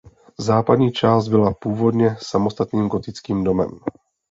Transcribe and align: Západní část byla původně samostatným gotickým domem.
Západní 0.39 0.91
část 0.91 1.27
byla 1.27 1.53
původně 1.53 2.15
samostatným 2.19 2.87
gotickým 2.87 3.43
domem. 3.43 3.79